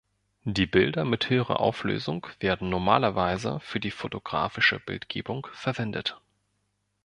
[0.45, 6.19] Die Bilder mit höherer Auflösung werden normalerweise für die fotografische Bildgebung verwendet.